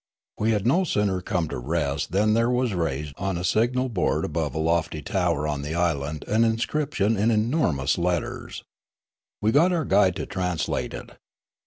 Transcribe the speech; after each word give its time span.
We 0.39 0.49
had 0.49 0.65
no 0.65 0.83
sooner 0.83 1.21
come 1.21 1.47
to 1.49 1.59
rest 1.59 2.11
than 2.11 2.33
there 2.33 2.49
was 2.49 2.73
raised 2.73 3.13
on 3.19 3.37
a 3.37 3.43
signal 3.43 3.87
board 3.87 4.25
above 4.25 4.55
a 4.55 4.59
lofty 4.59 5.03
tower 5.03 5.47
on 5.47 5.61
the 5.61 5.75
island 5.75 6.25
an 6.27 6.43
inscription 6.43 7.15
in 7.15 7.29
enormous 7.29 7.99
letters. 7.99 8.63
We 9.43 9.51
got 9.51 9.71
our 9.71 9.85
guide 9.85 10.15
to 10.15 10.25
translate 10.25 10.95
it. 10.95 11.11